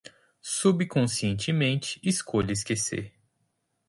[0.41, 3.13] Subconscientemente escolha esquecer